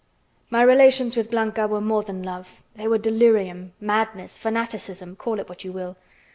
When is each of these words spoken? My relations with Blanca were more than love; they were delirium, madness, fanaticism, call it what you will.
My 0.49 0.63
relations 0.63 1.15
with 1.15 1.29
Blanca 1.29 1.67
were 1.67 1.79
more 1.79 2.01
than 2.01 2.23
love; 2.23 2.63
they 2.75 2.87
were 2.87 2.97
delirium, 2.97 3.73
madness, 3.79 4.35
fanaticism, 4.35 5.15
call 5.15 5.39
it 5.39 5.47
what 5.47 5.63
you 5.63 5.71
will. 5.71 5.95